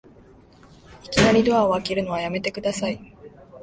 [1.05, 3.15] いきなりドア開けるのやめてください